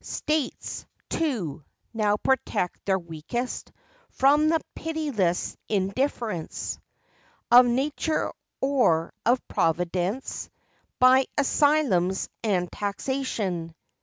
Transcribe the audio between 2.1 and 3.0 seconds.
protect their